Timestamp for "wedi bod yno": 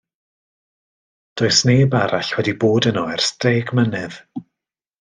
2.37-3.05